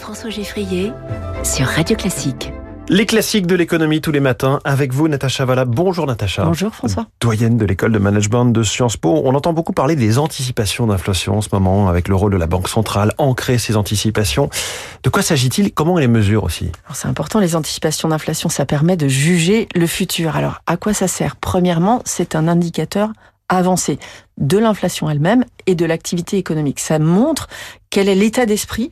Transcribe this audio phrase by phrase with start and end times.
[0.00, 0.92] François Geffrier
[1.44, 2.50] sur Radio Classique.
[2.88, 5.66] Les classiques de l'économie tous les matins avec vous, Natacha Valla.
[5.66, 6.44] Bonjour Natacha.
[6.44, 7.06] Bonjour François.
[7.20, 9.20] Doyenne de l'école de management de Sciences Po.
[9.24, 12.46] On entend beaucoup parler des anticipations d'inflation en ce moment avec le rôle de la
[12.46, 14.48] Banque centrale, ancrer ces anticipations.
[15.02, 15.70] De quoi s'agit-il?
[15.72, 16.72] Comment on les mesure aussi?
[16.94, 20.34] C'est important, les anticipations d'inflation, ça permet de juger le futur.
[20.34, 21.36] Alors à quoi ça sert?
[21.36, 23.10] Premièrement, c'est un indicateur
[23.50, 23.98] avancé
[24.38, 26.80] de l'inflation elle-même et de l'activité économique.
[26.80, 27.48] Ça montre
[27.90, 28.90] quel est l'état d'esprit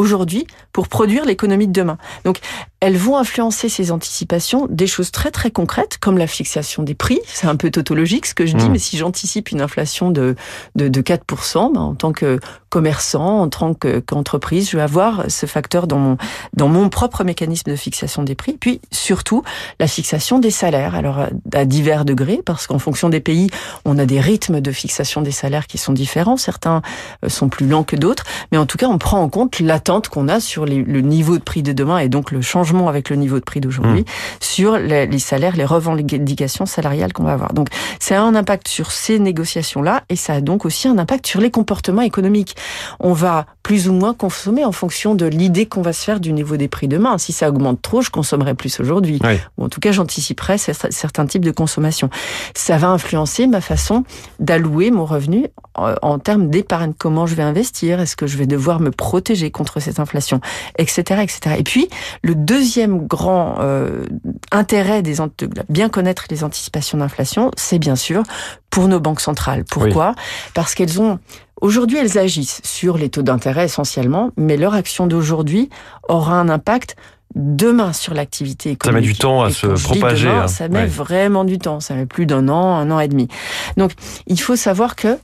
[0.00, 1.98] aujourd'hui pour produire l'économie de demain.
[2.24, 2.38] Donc,
[2.80, 7.20] elles vont influencer ces anticipations des choses très très concrètes comme la fixation des prix.
[7.26, 8.72] C'est un peu tautologique ce que je dis, mmh.
[8.72, 10.34] mais si j'anticipe une inflation de,
[10.74, 15.46] de, de 4%, ben, en tant que commerçant, en tant qu'entreprise, je vais avoir ce
[15.46, 16.16] facteur dans mon,
[16.54, 18.56] dans mon propre mécanisme de fixation des prix.
[18.58, 19.42] Puis surtout,
[19.78, 20.94] la fixation des salaires.
[20.94, 23.50] Alors, à divers degrés, parce qu'en fonction des pays,
[23.84, 26.36] on a des rythmes de fixation des salaires qui sont différents.
[26.36, 26.82] Certains
[27.24, 30.08] euh, sont plus lents que d'autres, mais en tout cas, on prend en compte l'attente
[30.08, 33.10] qu'on a sur les, le niveau de prix de demain et donc le changement avec
[33.10, 34.04] le niveau de prix d'aujourd'hui mmh.
[34.40, 37.52] sur les, salaires, les revendications salariales qu'on va avoir.
[37.52, 37.68] Donc,
[37.98, 41.40] ça a un impact sur ces négociations-là et ça a donc aussi un impact sur
[41.40, 42.56] les comportements économiques.
[42.98, 46.32] On va plus ou moins consommer en fonction de l'idée qu'on va se faire du
[46.32, 47.18] niveau des prix demain.
[47.18, 49.20] Si ça augmente trop, je consommerai plus aujourd'hui.
[49.58, 52.10] Ou en tout cas, j'anticiperai certains types de consommation.
[52.54, 54.04] Ça va influencer ma façon
[54.38, 56.92] d'allouer mon revenu en termes d'épargne.
[56.98, 58.00] Comment je vais investir?
[58.00, 60.40] Est-ce que je vais devoir me protéger contre cette inflation?
[60.78, 61.00] Etc.
[61.22, 61.56] etc.
[61.58, 61.88] Et puis,
[62.22, 64.04] le deuxième grand euh,
[64.52, 68.22] intérêt des, de bien connaître les anticipations d'inflation, c'est bien sûr
[68.70, 69.64] pour nos banques centrales.
[69.64, 70.14] Pourquoi?
[70.54, 71.18] Parce qu'elles ont
[71.60, 75.68] Aujourd'hui, elles agissent sur les taux d'intérêt essentiellement, mais leur action d'aujourd'hui
[76.08, 76.96] aura un impact
[77.34, 79.04] demain sur l'activité économique.
[79.04, 80.28] Ça met du temps à se propager.
[80.28, 80.48] Demain, hein.
[80.48, 81.80] Ça met vraiment du temps.
[81.80, 83.28] Ça met plus d'un an, un an et demi.
[83.76, 83.92] Donc,
[84.26, 85.18] il faut savoir que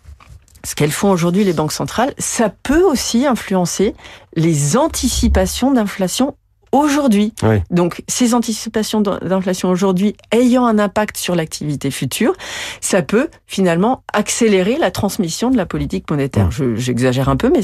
[0.64, 3.94] ce qu'elles font aujourd'hui les banques centrales, ça peut aussi influencer
[4.34, 6.36] les anticipations d'inflation
[6.72, 7.32] aujourd'hui.
[7.70, 12.32] Donc, ces anticipations d'inflation aujourd'hui ayant un impact sur l'activité future,
[12.80, 16.50] ça peut finalement accélérer la transmission de la politique monétaire.
[16.76, 17.60] J'exagère un peu, mais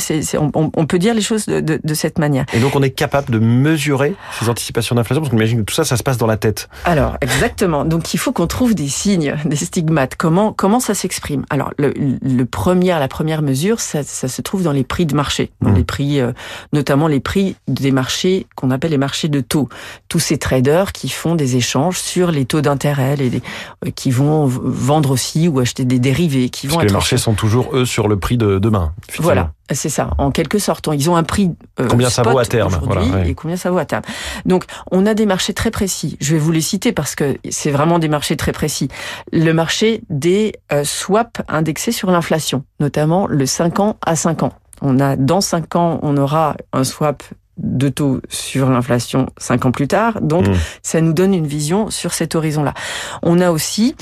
[0.55, 2.45] on, peut dire les choses de, de, cette manière.
[2.53, 5.75] Et donc, on est capable de mesurer ces anticipations d'inflation parce qu'on imagine que tout
[5.75, 6.69] ça, ça se passe dans la tête.
[6.85, 7.85] Alors, exactement.
[7.85, 10.17] Donc, il faut qu'on trouve des signes, des stigmates.
[10.17, 11.45] Comment comment ça s'exprime?
[11.51, 15.15] Alors, le, le premier, la première mesure, ça, ça, se trouve dans les prix de
[15.15, 15.75] marché, dans mmh.
[15.75, 16.33] les prix, euh,
[16.73, 19.69] notamment les prix des marchés qu'on appelle les marchés de taux.
[20.09, 25.11] Tous ces traders qui font des échanges sur les taux d'intérêt, euh, qui vont vendre
[25.11, 26.81] aussi ou acheter des dérivés, qui Parce vont.
[26.83, 28.93] Que les marchés sont toujours eux sur le prix de demain.
[29.19, 29.51] Voilà.
[29.75, 30.89] C'est ça, en quelque sorte.
[30.93, 33.79] Ils ont un prix euh, combien ça vaut à terme voilà, et combien ça vaut
[33.79, 34.03] à terme.
[34.45, 36.17] Donc, on a des marchés très précis.
[36.21, 38.89] Je vais vous les citer parce que c'est vraiment des marchés très précis.
[39.33, 44.53] Le marché des euh, swaps indexés sur l'inflation, notamment le 5 ans à 5 ans.
[44.83, 47.23] On a dans 5 ans, on aura un swap
[47.59, 50.21] de taux sur l'inflation cinq ans plus tard.
[50.21, 50.55] Donc, mmh.
[50.83, 52.75] ça nous donne une vision sur cet horizon-là.
[53.23, 53.95] On a aussi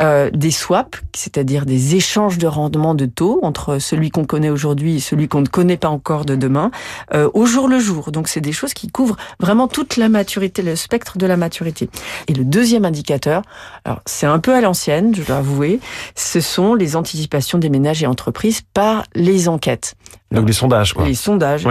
[0.00, 4.96] euh, des swaps, c'est-à-dire des échanges de rendement de taux entre celui qu'on connaît aujourd'hui
[4.96, 6.70] et celui qu'on ne connaît pas encore de demain,
[7.14, 8.12] euh, au jour le jour.
[8.12, 11.88] Donc, c'est des choses qui couvrent vraiment toute la maturité, le spectre de la maturité.
[12.26, 13.42] Et le deuxième indicateur,
[13.84, 15.80] alors c'est un peu à l'ancienne, je dois avouer,
[16.14, 19.94] ce sont les anticipations des ménages et entreprises par les enquêtes.
[20.30, 21.06] Donc les sondages, quoi.
[21.06, 21.66] Les sondages,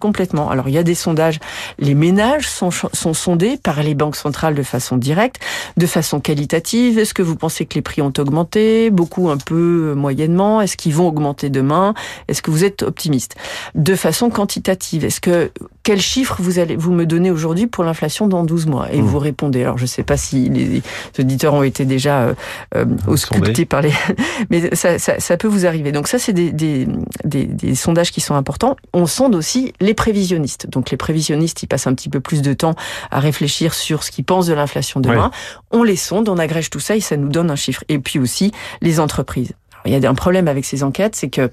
[0.00, 0.48] complètement.
[0.48, 1.40] Alors il y a des sondages.
[1.80, 5.40] Les ménages sont, sont sondés par les banques centrales de façon directe,
[5.76, 7.00] de façon qualitative.
[7.00, 8.90] Est-ce que vous pensez que les prix ont augmenté?
[8.90, 10.60] Beaucoup, un peu, moyennement.
[10.60, 11.94] Est-ce qu'ils vont augmenter demain?
[12.28, 13.34] Est-ce que vous êtes optimiste?
[13.74, 15.04] De façon quantitative.
[15.04, 15.50] Est-ce que
[15.82, 18.92] quel chiffre vous allez vous me donner aujourd'hui pour l'inflation dans 12 mois?
[18.92, 19.04] Et mmh.
[19.04, 19.62] vous répondez.
[19.64, 20.80] Alors je ne sais pas si les
[21.18, 22.34] auditeurs ont été déjà euh,
[22.76, 23.92] euh auscultés par les,
[24.50, 25.90] mais ça, ça, ça, peut vous arriver.
[25.90, 26.86] Donc ça c'est des, des,
[27.24, 28.76] des, des sondages qui sont importants.
[28.92, 30.68] On sonde aussi les prévisionnistes.
[30.68, 32.74] Donc les prévisionnistes, ils passent un petit peu plus de temps
[33.10, 35.30] à réfléchir sur ce qu'ils pensent de l'inflation demain.
[35.70, 37.84] On les sonde, on agrège tout ça et ça nous donne un chiffre.
[37.88, 39.52] Et puis aussi les entreprises.
[39.84, 41.50] il y a un problème avec ces enquêtes, c'est que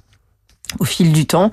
[0.79, 1.51] au fil du temps,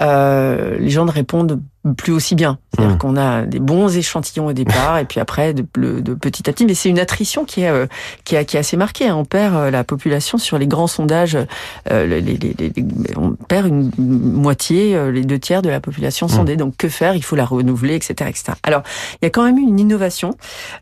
[0.00, 1.60] euh, les gens ne répondent
[1.96, 2.58] plus aussi bien.
[2.74, 2.98] C'est-à-dire mmh.
[2.98, 6.64] qu'on a des bons échantillons au départ et puis après de, de petit à petit.
[6.64, 7.86] Mais c'est une attrition qui est, euh,
[8.24, 9.08] qui, est, qui est assez marquée.
[9.08, 9.16] Hein.
[9.16, 11.36] On perd euh, la population sur les grands sondages.
[11.90, 12.72] Euh, les, les, les,
[13.16, 16.30] on perd une moitié, les deux tiers de la population mmh.
[16.30, 16.56] sondée.
[16.56, 17.16] Donc que faire?
[17.16, 18.52] Il faut la renouveler, etc., etc.
[18.62, 18.82] Alors
[19.20, 20.36] il y a quand même une innovation.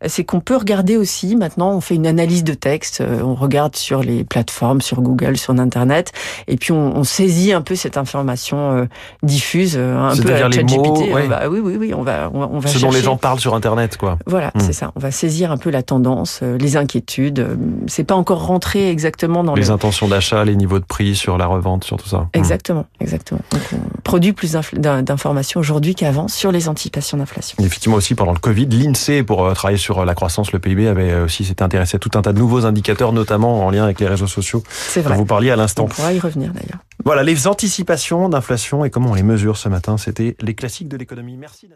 [0.06, 1.34] C'est qu'on peut regarder aussi.
[1.34, 3.02] Maintenant, on fait une analyse de texte.
[3.22, 6.12] On regarde sur les plateformes, sur Google, sur Internet,
[6.46, 8.88] et puis on, on saisit un peu cette information
[9.22, 10.89] diffuse, un peu à les
[11.28, 13.96] Bah, oui, oui, oui, on va, on on Ce dont les gens parlent sur Internet,
[13.96, 14.18] quoi.
[14.26, 14.60] Voilà, Hmm.
[14.60, 14.92] c'est ça.
[14.96, 17.38] On va saisir un peu la tendance, euh, les inquiétudes.
[17.40, 17.56] Euh,
[17.86, 19.70] C'est pas encore rentré exactement dans Les le.
[19.70, 22.28] intentions d'achat, les niveaux de prix sur la revente, sur tout ça.
[22.34, 23.40] Exactement, exactement.
[23.52, 27.56] Donc, on produit plus d'inf- d'in- d'informations aujourd'hui qu'avant sur les anticipations d'inflation.
[27.60, 31.14] Effectivement aussi pendant le Covid, l'INSEE pour euh, travailler sur la croissance, le PIB avait
[31.20, 34.06] aussi s'était intéressé à tout un tas de nouveaux indicateurs, notamment en lien avec les
[34.08, 35.18] réseaux sociaux C'est dont vrai.
[35.18, 35.84] vous parliez à On l'instant.
[35.86, 36.78] pourra y revenir d'ailleurs.
[37.04, 39.96] Voilà les anticipations d'inflation et comment on les mesure ce matin.
[39.96, 41.36] C'était les classiques de l'économie.
[41.36, 41.68] Merci.